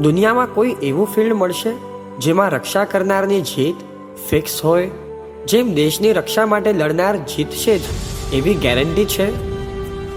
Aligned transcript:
દુનિયામાં 0.00 0.54
કોઈ 0.54 0.76
એવું 0.82 1.06
ફિલ્ડ 1.06 1.34
મળશે 1.34 1.70
જેમાં 2.18 2.50
રક્ષા 2.50 2.84
કરનારની 2.84 3.40
જીત 3.40 3.76
ફિક્સ 4.30 4.64
હોય, 4.64 4.90
જેમ 5.46 5.74
દેશની 5.74 6.12
રક્ષા 6.12 6.46
માટે 6.46 6.72
લડનાર 6.72 7.16
જીતશે 7.16 7.78
જ 7.78 7.82
એવી 8.32 8.54
ગેરંટી 8.54 9.04
છે? 9.04 9.26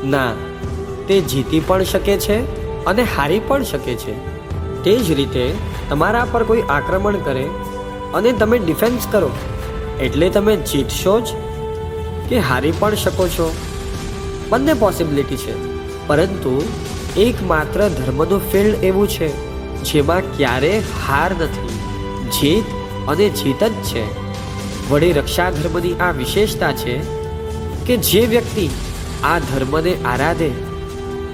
ના, 0.08 0.32
તે 1.08 1.22
જીતી 1.22 1.60
પણ 1.60 1.84
શકે 1.84 2.18
છે 2.18 2.38
અને 2.86 3.04
હારી 3.04 3.40
પણ 3.40 3.64
શકે 3.64 3.96
છે. 3.96 4.16
તે 4.84 4.98
જ 4.98 5.12
રીતે 5.12 5.54
તમારા 5.90 6.28
પર 6.32 6.44
કોઈ 6.44 6.62
આક્રમણ 6.62 7.16
કરે 7.16 7.44
અને 8.14 8.32
તમે 8.32 8.60
ડિફેન્સ 8.60 9.08
કરો, 9.12 9.30
એટલે 10.02 10.30
તમે 10.30 10.56
જીતશો 10.56 11.20
જ 11.20 11.28
કે 12.30 12.40
હારી 12.40 12.72
પણ 12.80 12.96
શકો 12.96 13.28
છો. 13.28 13.56
બંને 14.50 14.74
પોસિબિલિટી 14.74 15.38
છે, 15.38 15.54
પરંતુ 16.08 16.62
એકમાત્ર 17.18 17.88
ધર્મનું 17.88 18.52
ફિલ્ડ 18.52 18.84
એવું 18.84 19.08
છે. 19.08 19.45
જેમાં 19.92 20.38
ક્યારે 20.38 20.80
હાર 20.80 21.32
નથી. 21.32 21.70
જીત 22.30 22.64
અને 23.08 23.30
જીત 23.30 23.64
જ 23.64 23.72
છે. 23.72 24.26
વળી 24.90 25.12
રક્ષા 25.12 25.52
ધર્મની 25.52 25.94
આ 25.94 26.12
વિશેષતા 26.12 26.72
છે 26.72 27.00
કે 27.86 27.98
જે 27.98 28.26
વ્યક્તિ 28.26 28.70
આ 29.24 29.40
ધર્મને 29.40 29.96
આરાધે, 30.06 30.50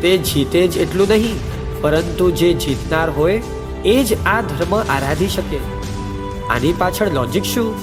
તે 0.02 0.18
જીતે 0.18 0.68
જ 0.68 0.78
એટલું 0.78 1.08
નહીં, 1.08 1.36
પરંતુ 1.82 2.32
જે 2.32 2.54
જીતનાર 2.54 3.10
હોય, 3.10 3.42
એ 3.86 4.04
જ 4.04 4.18
આ 4.26 4.42
ધર્મ 4.42 4.76
આરાધી 4.76 5.28
શકે. 5.28 5.58
આની 6.50 6.74
પાછળ 6.74 7.10
લોજિક 7.10 7.44
શું? 7.44 7.76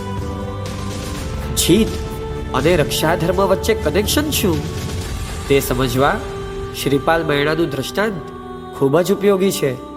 જીત 1.57 1.89
અને 2.55 2.77
રક્ષા 2.77 3.17
ધર્મ 3.17 3.37
વચ્ચે 3.37 3.75
કનેક્શન 3.75 4.31
શું? 4.31 4.63
તે 5.49 5.61
સમજવા 5.61 6.17
શ્રીપાલ 6.83 7.25
મૈણાનું 7.25 7.71
દ્રષ્ટાંત 7.71 8.13
ખૂબ 8.79 9.01
જ 9.01 9.13
ઉપયોગી 9.13 9.53
છે. 9.53 9.88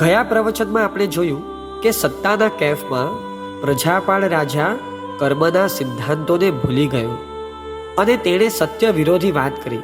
ગયા 0.00 0.22
પ્રવચનમાં 0.22 0.84
આપણે 0.84 1.06
જોયું 1.06 1.40
કે 1.82 1.90
સત્તાના 1.90 2.54
કેફમાં 2.60 3.16
પ્રજાપાળ 3.60 4.24
રાજા 4.28 4.68
કર્મના 5.18 5.64
સિદ્ધાંતોને 5.74 6.48
ભૂલી 6.60 6.86
ગયો 6.86 7.16
અને 7.98 8.14
તેણે 8.16 8.48
સત્ય 8.48 8.90
વિરોધી 8.90 9.32
વાત 9.32 9.58
કરી. 9.64 9.82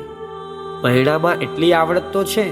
મહિણામાં 0.84 1.45
એટલી 1.47 1.73
આવડત 1.73 2.09
તો 2.12 2.23
છે 2.25 2.47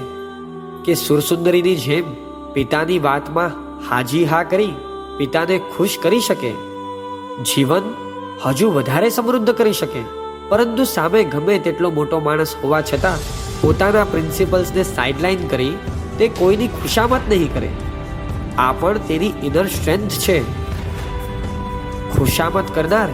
કે 0.85 0.99
સુરસુંદરીની 1.05 1.81
જેમ 1.85 2.13
પિતાની 2.53 2.99
વાતમાં 2.99 3.57
હાજી 3.89 4.23
હા 4.25 4.43
કરી 4.43 4.73
પિતાને 5.17 5.55
ખુશ 5.73 5.97
કરી 6.03 6.23
શકે. 6.29 6.53
જીવન 7.45 7.91
હજુ 8.45 8.71
વધારે 8.71 9.09
સમૃદ્ધ 9.09 9.51
કરી 9.51 9.77
શકે, 9.81 10.01
પરંતુ 10.49 10.83
સામે 10.93 11.21
ગમે 11.33 11.59
તેટલો 11.59 11.89
મોટો 11.91 12.19
માણસ 12.19 12.57
હોવા 12.63 12.85
છતાં 12.89 13.23
પોતાના 13.61 14.09
પ્રિન્સિપલ્સને 14.11 14.83
સાઇડલાઇન 14.95 15.47
કરી 15.47 15.75
તે 16.17 16.27
કોઈની 16.27 16.67
ખુશામત 16.67 17.21
નહીં 17.29 17.53
કરે. 17.53 17.69
આ 18.57 18.71
પણ 18.71 18.97
તેની 18.97 19.33
ઇનર 19.43 19.67
સ્ટ્રેન્થ 19.67 20.11
છે. 20.11 20.43
ખુશામત 22.15 22.75
કરનાર 22.75 23.09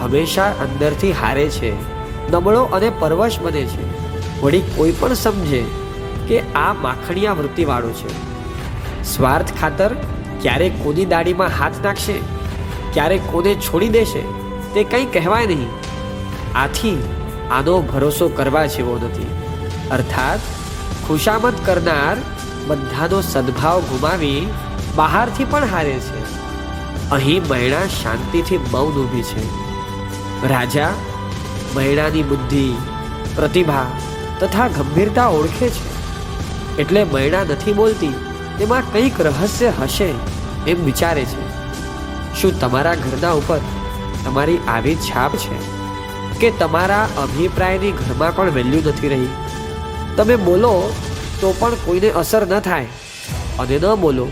હંમેશા 0.00 0.44
અંદરથી 0.44 1.12
હારે 1.12 1.48
છે. 1.48 1.92
નબળો 2.32 2.62
અને 2.62 2.92
પરવશ 2.98 3.38
બને 3.42 3.64
છે. 3.64 4.02
વળી 4.42 4.60
કોઈ 4.60 4.92
પણ 4.92 5.14
સમજે 5.14 5.64
કે 6.28 6.40
આ 6.40 6.72
માખણિયા 6.72 7.32
વૃત્તિવાળો 7.32 7.90
છે. 7.90 8.32
સ્વાર્થ 9.04 9.60
ખાતર 9.60 9.94
ક્યારેક 10.42 10.84
કોની 10.84 11.04
દાઢીમાં 11.04 11.48
હાથ 11.48 11.72
નાખશે? 11.84 12.14
ક્યારેક 12.94 13.20
કોને 13.32 13.54
છોડી 13.54 13.88
દેશે? 13.88 14.20
તે 14.74 14.84
કંઈ 14.84 15.04
કહેવાય 15.04 15.46
નહીં. 15.46 15.68
આથી 16.54 17.02
આનો 17.50 17.80
ભરોસો 17.80 18.28
કરવા 18.28 18.66
જેવો 18.66 18.98
નથી. 19.04 19.26
અર્થાત, 19.90 20.40
ખુશામત 21.08 21.66
કરનાર 21.66 22.16
બધાનો 22.66 23.20
સદભાવ 23.20 23.80
ગુમાવી 23.80 24.46
બહારથી 24.96 25.44
પણ 25.44 25.64
હારે 25.64 25.92
છે. 25.92 26.42
અહીં 27.10 27.42
મહિણા 27.50 27.86
શાંતિથી 27.86 28.58
મૌન 28.58 28.94
ઊભી 28.94 29.22
છે. 29.22 29.62
રાજા 30.48 30.90
મહિણાની 31.76 32.22
બુદ્ધિ, 32.22 32.74
પ્રતિભા 33.36 33.86
તથા 34.40 34.68
ગંભીરતા 34.68 35.26
ઓળખે 35.26 35.68
છે. 35.68 35.92
એટલે 36.78 37.04
મૈણા 37.04 37.42
નથી 37.42 37.72
બોલતી, 37.72 38.14
તેમાં 38.58 38.92
કંઈક 38.92 39.20
રહસ્ય 39.20 39.72
હશે 39.82 40.14
એમ 40.66 40.84
વિચારે 40.84 41.24
છે. 41.24 41.52
શું 42.40 42.60
તમારા 42.60 42.94
ઘરના 42.94 43.30
ઉપર 43.30 43.58
તમારી 44.24 44.58
આવી 44.58 44.96
છાપ 44.96 45.36
છે? 45.36 45.82
કે 46.38 46.50
તમારા 46.50 47.08
અભિપ્રાયની 47.18 47.90
ઘરમાં 47.90 48.36
પણ 48.36 48.50
વેલ્યુ 48.50 48.82
નથી 48.88 49.08
રહી? 49.08 49.28
તમે 50.16 50.36
બોલો 50.36 50.92
તો 51.42 51.54
પણ 51.58 51.74
કોઈને 51.74 52.10
અસર 52.10 52.46
ન 52.46 52.60
થાય. 52.60 52.86
અને 53.58 53.78
ન 53.78 53.94
બોલો, 53.94 54.28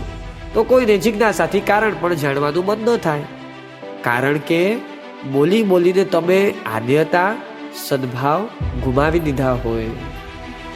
તો 0.53 0.63
કોઈને 0.63 0.97
જિજ્ઞાસાથી 0.97 1.59
કારણ 1.59 1.93
પણ 1.99 2.13
જાણવાનું 2.13 2.65
મન 2.65 2.77
ન 2.77 2.97
થાય. 2.97 3.21
કારણ 4.01 4.37
કે, 4.37 4.75
બોલી 5.31 5.63
બોલીને 5.63 6.05
તમે 6.05 6.53
આદ્યતા 6.65 7.35
સદભાવ 7.87 8.45
ગુમાવી 8.83 9.19
દીધા 9.19 9.53
હોય. 9.53 9.89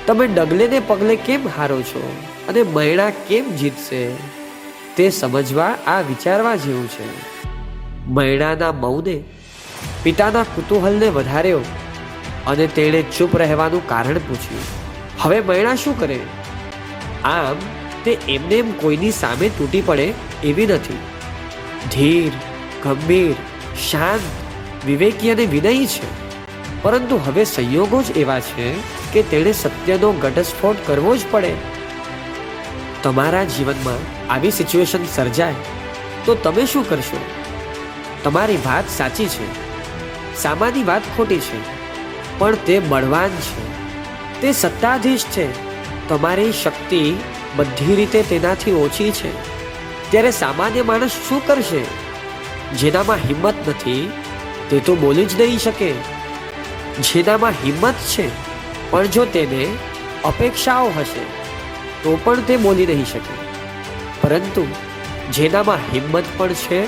તમે 0.08 0.28
ડગલે 0.28 0.68
ને 0.68 0.80
પગલે 0.80 1.16
કેમ 1.16 1.48
હારો 1.58 1.82
છો 1.82 2.18
અને 2.50 2.64
મૈણા 2.64 3.10
કેમ 3.10 3.56
જીતશે? 3.56 4.12
તે 4.96 5.10
સમજવા, 5.10 5.76
આ 5.88 6.02
વિચારવા 6.02 6.56
જેવું 6.56 6.88
છે. 6.88 7.08
મૈણાના 8.08 8.72
મૌને, 8.72 9.24
પિતાના 10.04 10.44
કુતૂહલને 10.44 11.10
વધાર્યો 11.10 11.60
અને 12.48 12.68
તેણે 12.68 13.02
ચૂપ 13.02 13.38
રહેવાનું 13.38 13.88
કારણ 13.88 14.14
પૂછ્યું. 14.14 14.85
હવે 15.20 15.40
મૈણા 15.40 15.76
શું 15.76 16.00
કરે? 16.00 16.20
આમ, 17.24 17.56
તે 18.04 18.12
એમને 18.12 18.56
એમ 18.56 18.72
કોઈની 18.72 19.12
સામે 19.12 19.50
તૂટી 19.50 19.82
પડે 19.82 20.14
એવી 20.44 20.68
નથી. 20.68 20.98
ધીર, 21.92 22.32
ગંભીર, 22.84 23.36
શાંત, 23.90 24.20
વિવેકી 24.86 25.32
અને 25.32 25.46
વિનયી 25.46 25.86
છે. 25.86 26.26
પરંતુ 26.82 27.16
હવે 27.18 27.44
સંયોગો 27.44 28.02
જ 28.02 28.18
એવા 28.18 28.40
છે 28.40 28.74
કે 29.14 29.22
તેણે 29.24 29.52
સત્યનો 29.52 30.12
ઘટસ્ફોટ 30.12 30.76
કરવો 30.86 31.18
જ 31.18 31.20
પડે. 31.32 31.56
તમારા 33.04 33.44
જીવનમાં 33.44 34.28
આવી 34.34 34.52
સિચ્યુએશન 34.52 35.06
સર્જાય, 35.06 35.54
તો 36.26 36.36
તમે 36.36 36.66
શું 36.66 36.90
કરશો? 36.90 37.18
તમારી 38.24 38.56
વાત 38.56 38.90
સાચી 38.90 39.26
છે. 39.26 39.66
સામાની 40.38 40.84
વાત 40.84 41.02
ખોટી 41.18 41.40
છે. 41.40 41.60
પણ 42.40 42.56
તે 42.56 42.80
બળવાન 42.80 43.30
છે. 43.30 43.85
તે 44.42 44.52
સત્તાધીશ 44.52 45.24
છે. 45.24 45.48
તમારી 46.10 46.54
શક્તિ 46.54 47.14
બધી 47.56 47.96
રીતે 47.96 48.22
તેનાથી 48.22 48.72
ઓછી 48.72 49.12
છે. 49.12 49.56
ત્યારે 50.12 50.32
સામાન્ય 50.32 50.82
માણસ 50.82 51.12
શું 51.30 51.48
કરશે? 51.48 52.06
જેનામાં 52.78 53.16
હિંમત 53.16 53.54
નથી, 53.68 54.12
તે 54.70 54.80
તો 54.80 54.96
બોલી 54.96 55.26
જ 55.26 55.42
નહીં 55.42 55.60
શકે. 55.60 55.92
જેનામાં 57.04 57.52
હિંમત 57.52 57.94
છે, 57.94 58.30
પણ 58.92 59.06
જો 59.06 59.26
તેને 59.26 59.68
અપેક્ષાઓ 60.24 60.86
હશે, 60.86 61.24
તો 62.04 62.18
પણ 62.24 62.42
તે 62.42 62.58
બોલી 62.58 62.86
નહીં 62.86 63.06
શકે. 63.06 63.34
પરંતુ 64.22 64.68
જેનામાં 65.32 65.76
હિંમત 65.76 66.24
પણ 66.38 66.54
છે 66.54 66.86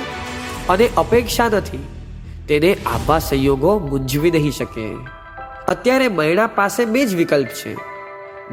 અને 0.68 0.90
અપેક્ષા 0.98 1.48
નથી, 1.48 1.88
તેને 2.48 2.74
આવા 2.74 3.20
સંયોગો 3.20 3.80
મૂંઝવી 3.80 4.32
નહીં 4.32 4.52
શકે. 4.52 5.17
અત્યારે 5.68 6.08
બૈણા 6.08 6.48
પાસે 6.48 6.86
બે 6.86 7.06
જ 7.06 7.16
વિકલ્પ 7.16 7.48
છે. 7.48 7.76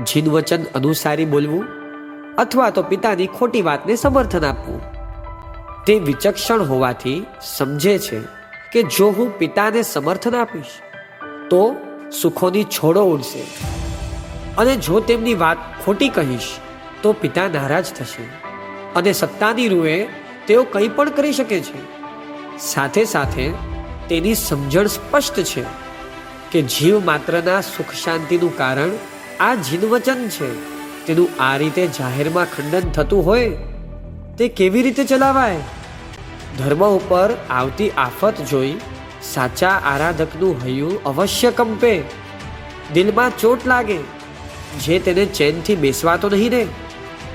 જીન 0.04 0.30
વચન 0.30 0.64
અનુસારી 0.64 1.24
બોલવું 1.24 1.64
અથવા 2.38 2.70
તો 2.70 2.82
પિતાની 2.82 3.26
ખોટી 3.26 3.62
વાતને 3.62 3.96
સમર્થન 3.96 4.44
આપવું. 4.44 4.80
તે 5.84 5.98
વિચક્ષણ 5.98 6.62
હોવાથી 6.62 7.26
સમજે 7.42 7.98
છે 7.98 8.20
કે 8.72 8.82
જો 8.82 9.10
હું 9.10 9.38
પિતાને 9.38 9.82
સમર્થન 9.82 10.36
આપીશ, 10.36 10.64
તો 11.50 11.76
સુખોની 12.22 12.64
છોડો 12.64 13.04
ઉડશે. 13.04 13.42
અને 14.58 14.76
જો 14.76 15.00
તેમની 15.00 15.34
વાત 15.34 15.56
ખોટી 15.84 16.08
કહીશ, 16.08 16.48
તો 17.02 17.12
પિતા 17.12 17.48
નારાજ 17.48 17.86
થશે. 17.92 18.24
અને 18.96 19.12
સત્તાની 19.12 19.68
રૂએ 19.68 20.08
તેઓ 20.46 20.64
કંઈ 20.64 20.88
પણ 20.88 21.10
કરી 21.10 21.32
શકે 21.32 21.60
છે. 21.60 21.78
સાથે 22.58 23.04
સાથે 23.04 23.50
તેની 24.08 24.34
સમજણ 24.34 24.86
સ્પષ્ટ 24.86 25.40
છે. 25.40 25.83
કે 26.54 26.60
જીવ 26.62 26.96
માત્રના 27.06 27.60
સુખ 27.68 27.92
શાંતિનું 28.00 28.52
કારણ 28.56 28.92
આ 29.40 29.54
જીનવચન 29.68 30.20
છે. 30.28 30.50
તેનું 31.06 31.40
આ 31.42 31.54
રીતે 31.56 31.80
જાહેરમાં 31.96 32.52
ખંડન 32.52 32.92
થતું 32.92 33.24
હોય, 33.24 33.48
તે 34.38 34.48
કેવી 34.58 34.82
રીતે 34.82 35.00
ચલાવાય? 35.04 35.56
ધર્મ 36.58 36.84
ઉપર 36.88 37.28
આવતી 37.50 37.88
આફત 37.96 38.42
જોઈ 38.50 38.74
સાચા 39.30 39.72
આરાધકનું 39.84 40.60
હૈયું 40.64 41.02
અવશ્ય 41.04 41.50
કંપે. 41.50 41.94
દિલમાં 42.94 43.36
ચોટ 43.38 43.66
લાગે, 43.66 43.98
જે 44.84 44.98
તેને 44.98 45.24
ચેનથી 45.32 45.76
બેસવા 45.76 46.16
તો 46.16 46.28
નહીં 46.28 46.50
ને 46.50 46.62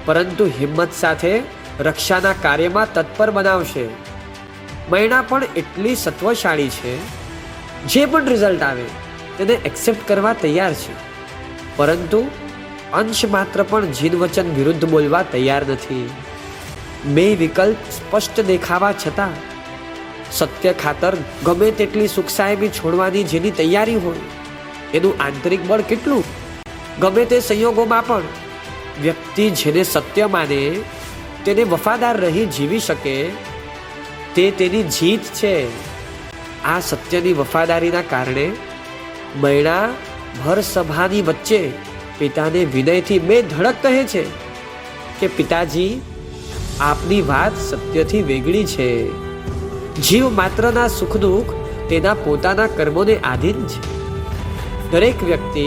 પરંતુ 0.06 0.50
હિંમત 0.60 0.96
સાથે 1.02 1.34
રક્ષાના 1.80 2.34
કાર્યમાં 2.42 2.94
તત્પર 2.94 3.30
બનાવશે. 3.32 3.86
મૈણા 4.92 5.22
પણ 5.30 5.44
એટલી 5.56 5.96
સત્વશાળી 5.96 6.70
છે, 6.70 6.96
જે 7.88 8.06
પણ 8.06 8.34
રિઝલ્ટ 8.34 8.62
આવે. 8.62 8.88
તેને 9.40 9.54
એક્સેપ્ટ 9.54 10.08
કરવા 10.08 10.34
તૈયાર 10.34 10.74
છે. 10.74 10.94
પરંતુ 11.76 12.20
અંશ 12.94 13.26
માત્ર 13.26 13.64
પણ 13.64 13.86
જીન 13.86 14.16
વચન 14.16 14.56
વિરુદ્ધ 14.56 14.86
બોલવા 14.86 15.24
તૈયાર 15.24 15.68
નથી. 15.68 16.10
બે 17.06 17.36
વિકલ્પ 17.36 17.78
સ્પષ્ટ 17.92 18.42
દેખાવા 18.42 18.92
છતાં, 18.92 19.36
સત્ય 20.32 20.74
ખાતર 20.74 21.18
ગમે 21.46 21.72
તેટલી 21.72 22.08
સુખ 22.08 22.30
સાહેબી 22.30 22.70
છોડવાની 22.70 23.24
જેની 23.24 23.52
તૈયારી 23.52 23.96
હોય, 23.96 24.18
એનું 24.94 25.14
આંતરિક 25.20 25.68
બળ 25.68 25.82
કેટલું? 25.82 26.24
ગમે 27.00 27.26
તે 27.26 27.40
સંયોગોમાં 27.40 28.08
પણ, 28.08 28.22
વ્યક્તિ 29.02 29.50
જેને 29.50 29.84
સત્ય 29.84 30.26
માને, 30.26 30.80
તેને 31.46 31.64
વફાદાર 31.64 32.18
રહી 32.18 32.46
જીવી 32.46 32.80
શકે, 32.80 33.30
તે 34.36 34.52
તેની 34.52 34.84
જીત 34.84 35.24
છે. 35.24 35.56
આ 36.64 36.80
સત્યની 36.80 37.34
વફાદારીના 37.34 38.02
કારણે 38.02 38.52
મૈણા 39.36 39.90
ભર 40.46 40.62
સભાની 40.62 41.22
વચ્ચે 41.22 41.72
પિતાને 42.20 42.66
વિનયથી 42.66 43.20
બે 43.20 43.42
ધડક 43.42 43.76
કહે 43.82 44.04
છે 44.04 44.24
કે, 45.20 45.28
પિતાજી, 45.28 46.02
આપની 46.80 47.22
વાત 47.22 47.52
સત્યથી 47.62 48.22
વેગળી 48.22 48.66
છે. 48.66 49.12
જીવ 50.02 50.30
માત્રના 50.30 50.88
સુખ 50.88 51.18
દુઃખ 51.18 51.54
તેના 51.90 52.14
પોતાના 52.14 52.68
કર્મોને 52.68 53.18
આધીન 53.18 53.66
છે. 53.66 54.00
દરેક 54.92 55.24
વ્યક્તિ 55.24 55.66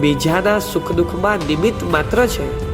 બીજાના 0.00 0.58
સુખ 0.58 0.92
દુઃખમાં 0.92 1.36
નિમિત્ત 1.36 1.82
માત્ર 1.82 2.26
છે. 2.26 2.70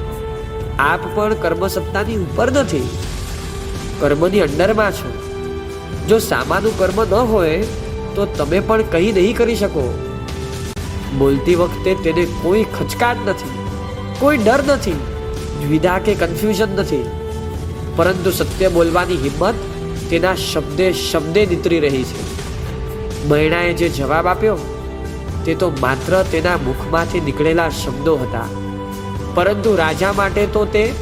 આપ 0.78 1.00
પણ 1.14 1.34
કર્મસત્તાની 1.34 2.17
ઉપર 2.17 2.52
નથી. 2.52 2.88
કર્મની 4.00 4.40
અંડરમાં 4.40 4.93
છો. 4.93 5.12
જો 6.08 6.19
સામાનું 6.19 6.78
કર્મ 6.78 7.05
ન 7.05 7.14
હોય, 7.14 7.62
તો 8.14 8.26
તમે 8.37 8.61
પણ 8.61 8.82
કંઈ 8.82 9.12
નહીં 9.12 9.37
કરી 9.37 9.56
શકો. 9.56 10.12
બોલતી 11.18 11.54
વખતે 11.54 11.94
તેને 11.94 12.24
કોઈ 12.24 12.62
ખચકાટ 12.62 13.16
નથી, 13.26 13.58
કોઈ 14.20 14.36
ડર 14.36 14.64
નથી, 14.66 14.92
દ્વિધા 15.66 15.98
કે 15.98 16.14
કન્ફ્યુઝન 16.14 16.68
નથી. 16.68 17.04
પરંતુ 17.96 18.30
સત્ય 18.30 18.68
બોલવાની 18.68 19.14
હિંમત 19.14 19.54
તેના 20.10 20.34
શબ્દે 20.34 20.92
શબ્દે 20.92 21.46
નીતરી 21.46 21.80
રહી 21.80 22.02
છે. 22.02 22.36
મૈણાએ 23.28 23.72
જે 23.72 23.88
જવાબ 23.88 24.26
આપ્યો, 24.26 24.56
તે 25.44 25.54
તો 25.54 25.70
માત્ર 25.70 26.22
તેના 26.22 26.56
મુખમાંથી 26.56 27.20
નીકળેલા 27.20 27.68
શબ્દો 27.68 28.16
હતા. 28.16 28.46
પરંતુ 29.34 29.76
રાજા 29.76 30.12
માટે 30.12 30.46
તો 30.46 30.64
તે 30.64 30.92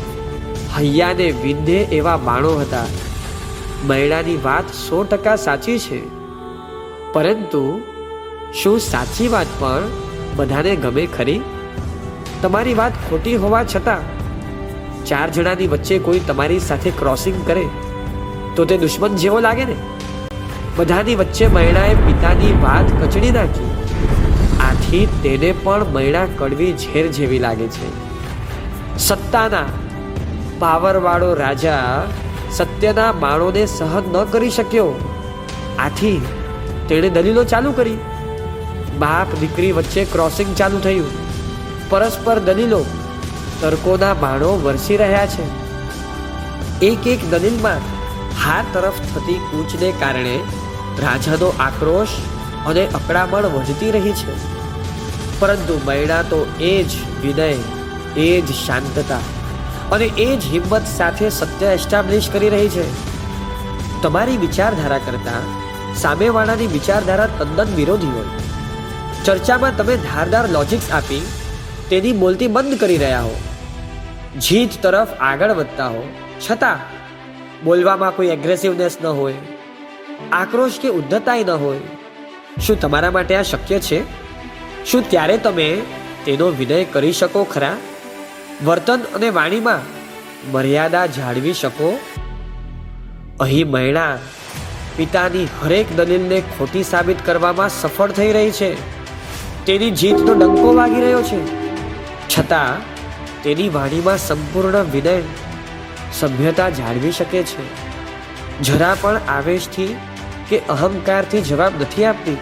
હૈયાને 0.78 1.30
વિંધે 1.30 1.78
એવા 1.78 2.16
બાણો 2.16 2.54
હતા. 2.54 2.84
મૈણાની 3.84 4.36
વાત 4.36 4.64
સો 4.74 5.04
ટકા 5.04 5.36
સાચી 5.36 5.78
છે. 5.78 6.00
પરંતુ 7.12 7.80
શું 8.62 8.80
સાચી 8.80 9.28
વાત 9.28 9.46
પણ 9.58 9.82
બધાને 10.36 10.76
ગમે 10.76 11.06
ખરી? 11.06 11.40
તમારી 12.42 12.74
વાત 12.74 12.92
ખોટી 13.10 13.36
હોવા 13.36 13.64
છતાં, 13.64 14.00
ચાર 15.06 15.30
જણાની 15.30 15.66
વચ્ચે 15.66 15.98
કોઈ 15.98 16.18
તમારી 16.18 16.58
સાથે 16.58 16.90
ક્રોસિંગ 16.90 17.46
કરે, 17.46 17.64
તો 18.56 18.64
તે 18.64 18.78
દુશ્મન 18.78 19.16
જેવો 19.16 19.40
લાગે 19.40 19.64
ને? 19.64 19.76
બધાની 20.76 21.14
વચ્ચે 21.14 21.46
મૈણાએ 21.46 21.94
પિતાની 21.94 22.52
વાત 22.62 22.88
કચડી 23.02 23.30
નાખી. 23.30 23.70
આથી 24.60 25.08
તેને 25.22 25.52
પણ 25.62 25.84
મૈણા 25.84 26.26
કડવી 26.38 26.72
ઝેર 26.72 27.06
જેવી 27.08 27.38
લાગે 27.38 27.66
છે. 27.66 27.90
સત્તાના 28.98 29.64
પાવરવાળો 30.58 31.34
રાજા 31.34 32.06
સત્યના 32.52 33.12
માણોને 33.12 33.66
સહન 33.66 34.10
ન 34.12 34.24
કરી 34.24 34.50
શક્યો. 34.50 34.90
આથી 35.78 36.16
તેણે 36.88 37.08
દલીલો 37.08 37.44
ચાલુ 37.44 37.72
કરી. 37.72 37.96
બાપ 38.98 39.34
દીકરી 39.40 39.72
વચ્ચે 39.72 40.04
ક્રોસિંગ 40.04 40.56
ચાલુ 40.56 40.78
થયું. 40.78 41.10
પરસ્પર 41.90 42.38
દલીલો 42.38 42.84
તર્કોના 43.60 44.14
બાણો 44.14 44.60
વરસી 44.62 44.96
રહ્યા 44.96 45.26
છે. 45.26 45.46
એક 46.80 47.06
એક 47.06 47.30
દલીલમાં 47.30 47.80
હાર 48.44 48.64
તરફ 48.72 48.98
થતી 49.14 49.34
કૂચને 49.34 49.90
કારણે 49.90 50.40
રાજાનો 51.02 51.54
આક્રોશ 51.60 52.08
અને 52.66 52.86
અકળામણ 52.86 53.42
વધતી 53.42 53.90
રહી 53.90 54.12
છે. 54.12 54.34
પરંતુ 55.40 55.80
મૈણા 55.86 56.22
તો 56.22 56.46
એ 56.60 56.82
જ 56.82 56.90
વિનય, 57.22 57.54
એ 58.16 58.40
જ 58.40 58.52
શાંતતા 58.66 59.18
અને 59.92 60.04
એ 60.04 60.36
જ 60.36 60.42
હિંમત 60.52 60.86
સાથે 60.96 61.30
સત્ય 61.30 61.66
એસ્ટાબ્લિશ 61.66 62.30
કરી 62.30 62.48
રહી 62.48 62.68
છે. 62.68 62.86
તમારી 64.02 64.36
વિચારધારા 64.36 64.98
કરતાં 64.98 65.44
સામેવાળાની 65.94 66.66
વિચારધારા 66.66 67.26
તદ્દન 67.26 67.74
વિરોધી 67.74 68.06
હોય. 68.06 68.43
ચર્ચામાં 69.24 69.76
તમે 69.76 69.94
ધારદાર 69.96 70.48
લોજિક્સ 70.48 70.90
આપી 70.90 71.22
તેની 71.90 72.12
બોલતી 72.12 72.46
બંધ 72.46 72.80
કરી 72.80 72.96
રહ્યા 72.96 73.20
હો. 73.20 73.34
જીત 74.40 74.70
તરફ 74.82 75.08
આગળ 75.20 75.52
વધતા 75.52 75.88
હો. 75.88 76.02
છતાં 76.44 76.78
બોલવામાં 77.64 78.16
કોઈ 78.16 78.26
એગ્રેસિવનેસ 78.26 78.98
ન 79.02 79.06
હોય, 79.06 79.34
આક્રોશ 80.32 80.78
કે 80.82 80.88
ઉદ્ધતાય 80.88 81.44
ન 81.44 81.50
હોય. 81.50 81.80
શું 82.60 82.80
તમારા 82.80 83.10
માટે 83.10 83.36
આ 83.36 83.42
શક્ય 83.42 83.78
છે? 83.78 84.00
શું 84.84 85.10
ત્યારે 85.10 85.36
તમે 85.38 85.68
તેનો 86.24 86.48
વિનય 86.50 86.84
કરી 86.84 87.12
શકો 87.12 87.44
ખરા? 87.44 87.76
વર્તન 88.66 89.00
અને 89.14 89.28
વાણીમાં 89.30 89.82
મર્યાદા 90.52 91.06
જાળવી 91.06 91.54
શકો? 91.54 91.98
અહીં 93.40 93.70
મહિલા 93.70 94.18
પિતાની 94.96 95.46
હરેક 95.62 95.96
દલીલને 95.96 96.42
ખોટી 96.58 96.84
સાબિત 96.84 97.16
કરવામાં 97.24 97.68
સફળ 97.68 98.10
થઈ 98.10 98.32
રહી 98.32 98.50
છે. 98.50 98.93
તેની 99.66 99.90
જીતનો 99.90 100.34
ડંકો 100.34 100.74
વાગી 100.74 101.00
રહ્યો 101.00 101.22
છે. 101.22 101.46
છતાં, 102.28 102.94
તેની 103.42 103.68
વાણીમાં 103.68 104.18
સંપૂર્ણ 104.18 104.84
વિનય 104.84 105.22
સભ્યતા 106.12 106.68
જાળવી 106.68 107.12
શકે 107.12 107.42
છે. 107.42 107.84
જરા 108.60 108.96
પણ 109.00 109.20
આવેશથી 109.28 109.96
કે 110.48 110.58
અહંકારથી 110.58 111.40
જવાબ 111.40 111.72
નથી 111.80 112.04
આપતી. 112.04 112.36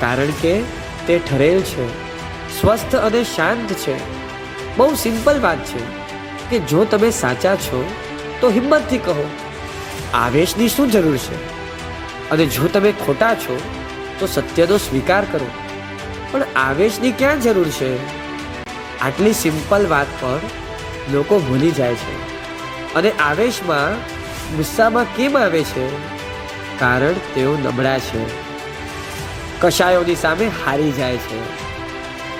કારણ 0.00 0.26
કે 0.26 0.62
તે 1.06 1.18
ઠરેલ 1.18 1.60
છે, 1.60 1.88
સ્વસ્થ 2.60 2.96
અને 2.96 3.24
શાંત 3.24 3.72
છે. 3.72 3.96
બહુ 4.76 4.94
સિમ્પલ 4.94 5.40
વાત 5.40 5.64
છે 5.64 5.80
કે 6.50 6.58
જો 6.58 6.84
તમે 6.84 7.10
સાચા 7.10 7.56
છો, 7.56 7.90
તો 8.40 8.50
હિંમતથી 8.50 8.98
કહો. 8.98 9.30
આવેશની 10.14 10.68
શું 10.68 10.90
જરૂર 10.90 11.16
છે? 11.16 11.34
અને 12.30 12.46
જો 12.46 12.66
તમે 12.66 12.92
ખોટા 12.92 13.34
છો, 13.34 13.60
તો 14.18 14.26
સત્યનો 14.26 14.76
સ્વીકાર 14.76 15.24
કરો. 15.24 15.46
પણ 16.32 16.42
આવેશની 16.56 17.12
ક્યાં 17.12 17.40
જરૂર 17.40 17.68
છે? 17.68 18.06
આટલી 19.00 19.32
સિમ્પલ 19.32 19.86
વાત 19.88 20.06
પર 20.20 20.40
લોકો 21.12 21.38
ભૂલી 21.38 21.70
જાય 21.70 21.94
છે. 21.94 22.36
અને 22.94 23.10
આવેશમાં 23.10 23.94
ગુસ્સામાં 24.56 25.04
કેમ 25.16 25.38
આવે 25.38 25.64
છે? 25.64 25.96
કારણ 26.78 27.12
તેઓ 27.12 27.56
નબળા 27.56 27.98
છે. 27.98 28.46
કશાયોની 29.60 30.16
સામે 30.16 30.50
હારી 30.66 30.92
જાય 30.92 31.16
છે. 31.16 31.66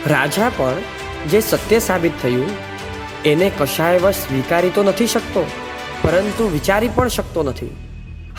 રાજા 0.08 0.50
પણ 0.56 0.72
જે 1.30 1.40
સત્ય 1.40 1.78
સાબિત 1.78 2.12
થયું, 2.22 2.50
એને 3.24 3.52
કશાયવશ 3.58 4.14
સ્વીકારી 4.14 4.70
તો 4.70 4.82
નથી 4.82 5.06
શકતો, 5.06 5.46
પરંતુ 6.02 6.48
વિચારી 6.48 6.88
પણ 6.88 7.08
શકતો 7.08 7.42
નથી. 7.42 7.76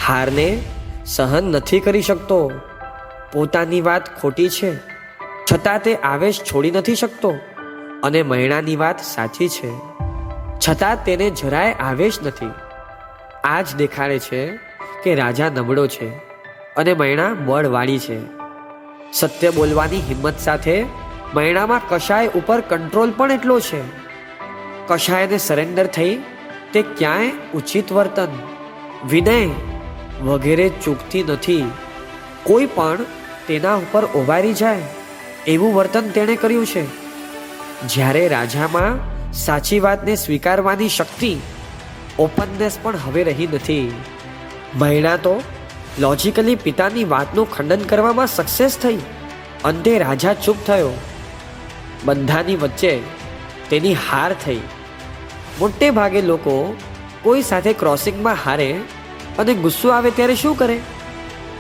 હારને 0.08 0.62
સહન 1.06 1.44
નથી 1.44 1.80
કરી 1.80 2.02
શકતો. 2.02 2.52
પોતાની 3.34 3.82
વાત 3.82 4.22
ખોટી 4.22 4.50
છે. 4.50 4.97
છતાં 5.54 5.84
તે 5.84 5.96
આવેશ 5.96 6.42
છોડી 6.44 6.72
નથી 6.72 6.96
શકતો. 6.96 7.34
અને 8.04 8.24
મહિણાની 8.24 8.76
વાત 8.76 9.02
સાચી 9.04 9.50
છે. 9.50 9.72
છતાં 10.60 11.04
તેને 11.06 11.30
જરાય 11.30 11.74
આવેશ 11.74 12.20
નથી. 12.24 12.52
આ 13.44 13.62
જ 13.62 13.76
દેખાડે 13.76 14.20
છે 14.20 14.58
કે 15.04 15.16
રાજા 15.16 15.50
નબળો 15.50 15.88
છે 15.88 16.10
અને 16.76 16.94
મૈણા 16.94 17.34
બળવાળી 17.34 18.00
છે. 18.00 18.20
સત્ય 19.14 19.52
બોલવાની 19.52 19.98
હિંમત 19.98 20.40
સાથે 20.40 20.86
મૈણામાં 21.34 21.82
કશાય 21.90 22.28
ઉપર 22.28 22.62
કંટ્રોલ 22.62 23.12
પણ 23.12 23.32
એટલો 23.32 23.60
છે. 23.60 23.82
કશાયને 24.88 25.38
સરેન્ડર 25.38 25.88
થઈ 25.88 26.24
તે 26.74 26.82
ક્યાંય 26.82 27.32
ઉચિત 27.54 27.92
વર્તન, 27.92 28.28
વિનય 29.10 29.50
વગેરે 30.22 30.70
ચૂકતી 30.70 31.24
નથી. 31.24 31.72
કોઈ 32.44 32.66
પણ 32.66 32.98
તેના 33.48 33.76
ઉપર 33.76 34.06
ઓવારી 34.06 34.54
જાય. 34.54 34.82
એવું 35.48 35.76
વર્તન 35.76 36.10
તેણે 36.10 36.36
કર્યું 36.36 36.66
છે. 36.66 36.86
જ્યારે 37.88 38.28
રાજામાં 38.28 39.18
સાચી 39.34 39.80
વાતને 39.80 40.16
સ્વીકારવાની 40.16 40.90
શક્તિ 40.90 41.38
ઓપનનેસ 42.20 42.78
પણ 42.82 42.96
હવે 42.98 43.24
રહી 43.24 43.48
નથી. 43.54 43.92
મહિલા 44.76 45.18
તો 45.18 45.42
લોજિકલી 46.00 46.56
પિતાની 46.56 47.04
વાતનું 47.04 47.52
ખંડન 47.52 47.80
કરવામાં 47.80 48.28
સક્સેસ 48.28 48.78
થઈ. 48.78 48.98
અંતે 49.64 49.98
રાજા 49.98 50.34
ચૂપ 50.34 50.56
થયો. 50.68 50.90
બંધાની 52.06 52.56
વચ્ચે 52.56 53.00
તેની 53.70 53.94
હાર 53.94 54.36
થઈ. 54.46 54.60
મોટે 55.60 55.90
ભાગે 55.90 56.22
લોકો 56.22 56.78
કોઈ 57.22 57.42
સાથે 57.42 57.74
ક્રોસિંગમાં 57.74 58.38
હારે 58.46 58.74
અને 59.40 59.54
ગુસ્સો 59.54 59.90
આવે 59.90 60.12
ત્યારે 60.12 60.36
શું 60.36 60.58
કરે? 60.58 60.80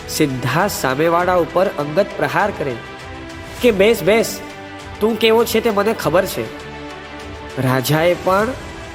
સીધા 0.09 0.67
સામેવાળા 0.67 1.33
ઉપર 1.33 1.67
અંગત 1.67 2.05
પ્રહાર 2.17 2.51
કરે. 2.57 2.75
કે 3.61 3.71
બેસ 3.71 4.03
બેસ. 4.03 4.39
તું 4.99 5.19
કેવો 5.19 5.43
છે 5.45 5.59
તે 5.59 5.69
મને 5.69 5.93
ખબર 5.93 6.25
છે. 6.25 6.45
રાજાએ 7.61 8.13
પણ 8.23 8.47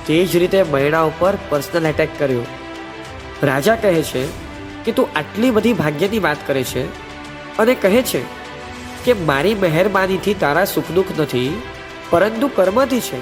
તે 0.07 0.25
જ 0.27 0.37
રીતે 0.37 0.63
મૈણા 0.63 1.03
ઉપર 1.03 1.35
પર્સનલ 1.49 1.87
એટેક 1.87 2.09
કર્યો. 2.19 2.45
રાજા 3.43 3.77
કહે 3.77 4.03
છે 4.03 4.23
કે 4.85 4.93
તું 4.93 5.09
આટલી 5.17 5.51
બધી 5.51 5.73
ભાગ્યની 5.73 6.19
વાત 6.19 6.37
કરે 6.47 6.65
છે 6.65 6.83
અને 7.59 7.75
કહે 7.75 8.03
છે 8.03 8.23
કે 9.05 9.13
મારી 9.13 9.55
મહેરબાનીથી 9.55 10.35
તારા 10.35 10.65
સુખ 10.65 10.91
દુઃખ 10.95 11.13
નથી, 11.19 11.63
પરંતુ 12.11 12.49
કર્મથી 12.49 13.01
છે. 13.01 13.21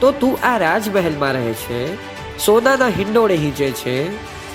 તો 0.00 0.12
તું 0.12 0.38
આ 0.42 0.58
રાજમહેલમાં 0.58 1.32
રહે 1.32 1.52
છે, 1.52 1.80
સોનાના 2.38 2.86
હિંડોળે 2.86 3.36
હીજે 3.36 3.70
છે, 3.70 3.96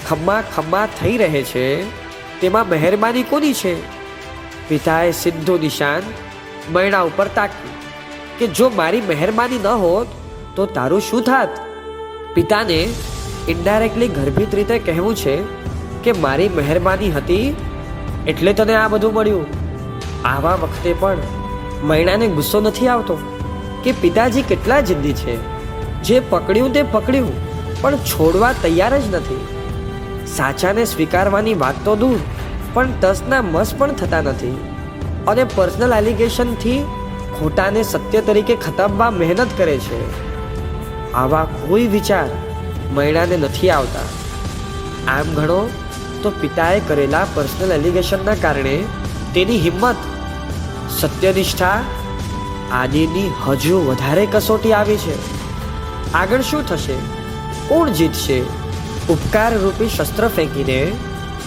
ખમ્મા 0.08 0.42
ખમ્મા 0.56 0.88
થઈ 1.00 1.18
રહે 1.18 1.44
છે, 1.44 1.66
તેમાં 2.42 2.70
મહેરબાની 2.70 3.24
કોની 3.24 3.54
છે? 3.54 3.99
પિતાએ 4.70 5.12
સીધું 5.12 5.60
નિશાન 5.60 6.04
મૈણા 6.72 7.02
ઉપર 7.02 7.28
તાક્યું 7.36 7.78
કે 8.40 8.48
જો 8.48 8.70
મારી 8.70 9.02
મહેરબાની 9.02 9.58
ન 9.58 9.68
હોત 9.84 10.08
તો 10.56 10.66
તારું 10.66 11.02
શું 11.02 11.22
થાત? 11.22 11.50
પિતાને 12.36 12.80
ઇન્ડાયરેક્ટલી 13.48 14.08
ગર્ભિત 14.08 14.56
રીતે 14.56 14.80
કહેવું 14.80 15.16
છે 15.16 15.36
કે 16.04 16.12
મારી 16.12 16.50
મહેરબાની 16.50 17.12
હતી 17.12 17.56
એટલે 18.28 18.54
તને 18.54 18.76
આ 18.76 18.88
બધું 18.88 19.14
મળ્યું. 19.14 19.46
આવા 20.26 20.56
વખતે 20.56 20.94
પણ 21.00 21.18
મૈણાને 21.84 22.28
ગુસ્સો 22.28 22.62
નથી 22.62 22.88
આવતો 22.88 23.16
કે 23.84 23.92
પિતાજી 23.92 24.42
કેટલા 24.42 24.82
જિદ્દી 24.82 25.14
છે. 25.14 25.36
જે 26.04 26.20
પકડ્યું 26.30 26.74
તે 26.74 26.84
પકડ્યું, 26.84 27.34
પણ 27.82 27.96
છોડવા 27.96 28.54
તૈયાર 28.64 29.00
જ 29.00 29.16
નથી. 29.16 29.48
સાચાને 30.28 30.86
સ્વીકારવાની 30.86 31.54
વાત 31.54 31.76
તો 31.86 31.96
દૂર. 31.96 32.20
પણ 32.74 32.88
તસના 33.02 33.42
મસ 33.42 33.76
પણ 33.78 33.94
થતા 33.94 34.22
નથી. 34.22 34.58
અને 35.28 35.44
પર્સનલ 35.44 35.94
એલિગેશનથી 35.94 36.86
ખોટાને 37.40 37.84
સત્ય 37.84 38.22
તરીકે 38.22 38.56
ખતમવા 38.56 39.12
મહેનત 39.12 39.48
કરે 39.58 39.78
છે. 39.78 40.30
આવા 41.14 41.44
કોઈ 41.44 41.88
વિચાર 41.88 42.30
મૈણાને 42.94 43.38
નથી 43.38 43.70
આવતા. 43.70 44.00
આમ 45.12 45.36
ગણો 45.36 45.70
તો 46.24 46.30
પિતાએ 46.30 46.80
કરેલા 46.80 47.26
પર્સનલ 47.34 47.72
એલિગેશનના 47.72 48.36
કારણે 48.36 48.84
તેની 49.34 49.58
હિંમત, 49.58 49.96
સત્યનિષ્ઠા 51.00 51.82
આદિની 52.72 53.32
હજુ 53.48 53.80
વધારે 53.80 54.28
કસોટી 54.32 54.74
આવી 54.74 54.98
છે. 54.98 55.16
આગળ 56.14 56.42
શું 56.42 56.68
થશે? 56.68 56.94
કોણ 57.68 57.90
જીતશે? 57.90 58.42
ઉપકાર 59.10 59.58
રૂપી 59.58 59.90
શસ્ત્ર 59.90 60.28
ફેંકીને 60.28 60.92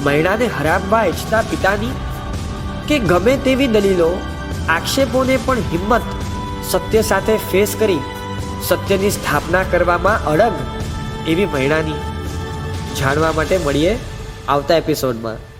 મૈણાને 0.04 0.46
હરાવવા 0.56 1.02
ઈચ્છતા 1.06 1.42
પિતાની 1.50 1.92
કે 2.88 2.98
ગમે 3.04 3.34
તેવી 3.44 3.68
દલીલો, 3.68 4.08
આક્ષેપોને 4.68 5.36
પણ 5.46 5.68
હિંમત 5.72 6.08
સત્ય 6.70 7.02
સાથે 7.02 7.34
ફેસ 7.50 7.76
કરી 7.76 8.00
સત્યની 8.62 9.10
સ્થાપના 9.10 9.64
કરવામાં 9.64 10.26
અડગ 10.26 10.56
એવી 11.28 11.46
મૈણાની 11.46 12.00
જાણવા 13.00 13.32
માટે 13.32 13.58
મળીએ 13.58 13.94
આવતા 14.48 14.76
એપિસોડમાં 14.76 15.51